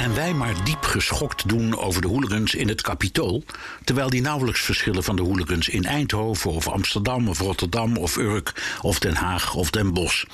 [0.00, 3.44] En wij maar diep geschokt doen over de hooligans in het Capitool.
[3.84, 8.78] Terwijl die nauwelijks verschillen van de hooligans in Eindhoven of Amsterdam of Rotterdam of Urk
[8.82, 10.24] of Den Haag of Den Bosch.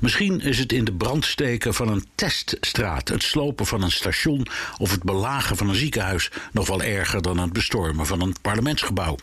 [0.00, 4.46] Misschien is het in de brand steken van een teststraat, het slopen van een station
[4.78, 9.16] of het belagen van een ziekenhuis nog wel erger dan het bestormen van een parlementsgebouw.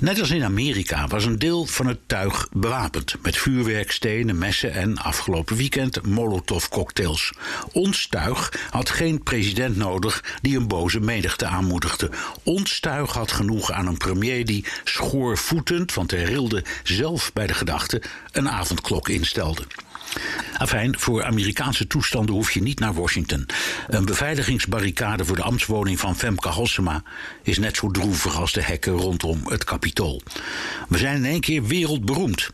[0.00, 4.98] Net als in Amerika was een deel van het tuig bewapend met vuurwerkstenen, messen en
[4.98, 7.32] afgelopen weekend molotovcocktails.
[7.72, 12.10] Ons tuig had geen president nodig die een boze menigte aanmoedigde.
[12.42, 17.54] Ons tuig had genoeg aan een premier die schoorvoetend, want hij rilde zelf bij de
[17.54, 19.62] gedachte, een avondklok instelde.
[20.60, 23.46] Afijn, voor Amerikaanse toestanden hoef je niet naar Washington.
[23.88, 27.02] Een beveiligingsbarricade voor de ambtswoning van Femke Halsema
[27.42, 30.22] is net zo droevig als de hekken rondom het Capitool.
[30.88, 32.50] We zijn in één keer wereldberoemd.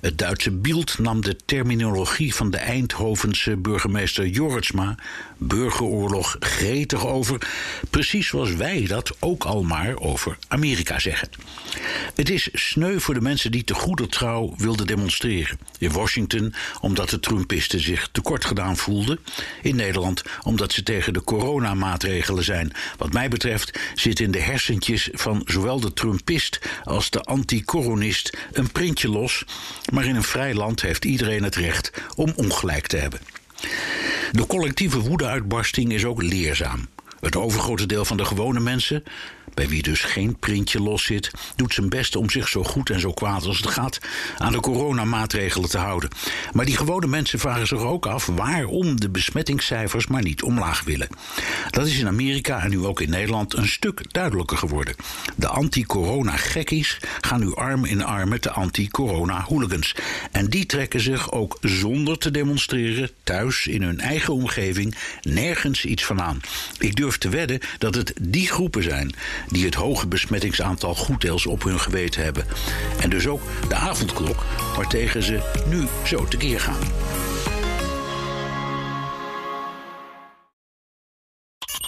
[0.00, 4.94] Het Duitse Bild nam de terminologie van de Eindhovense burgemeester Jorritsma,
[5.38, 7.48] burgeroorlog, gretig over,
[7.90, 11.28] precies zoals wij dat ook al maar over Amerika zeggen.
[12.14, 15.58] Het is sneu voor de mensen die te goede trouw wilden demonstreren.
[15.78, 19.18] In Washington omdat de Trumpisten zich tekort gedaan voelden.
[19.62, 22.72] In Nederland omdat ze tegen de coronamaatregelen zijn.
[22.96, 28.72] Wat mij betreft zit in de hersentjes van zowel de Trumpist als de anti-coronist een
[28.72, 29.44] printje los
[29.90, 33.20] maar in een vrij land heeft iedereen het recht om ongelijk te hebben.
[34.32, 36.88] De collectieve woedeuitbarsting is ook leerzaam.
[37.20, 39.02] Het overgrote deel van de gewone mensen,
[39.54, 43.00] bij wie dus geen printje los zit, doet zijn best om zich zo goed en
[43.00, 43.98] zo kwaad als het gaat
[44.38, 46.10] aan de coronamaatregelen te houden.
[46.52, 51.08] Maar die gewone mensen vragen zich ook af waarom de besmettingscijfers maar niet omlaag willen.
[51.70, 54.94] Dat is in Amerika en nu ook in Nederland een stuk duidelijker geworden.
[55.36, 59.94] De anti-corona-gekkies gaan nu arm in arm met de anti-corona-hooligans.
[60.32, 66.04] En die trekken zich ook zonder te demonstreren thuis in hun eigen omgeving nergens iets
[66.04, 66.40] van aan.
[66.78, 69.14] Ik durf te wedden dat het die groepen zijn
[69.48, 72.46] die het hoge besmettingsaantal goeddeels op hun geweten hebben.
[73.00, 74.44] En dus ook de avondklok
[74.76, 76.78] waartegen ze nu zo tekeer gaan.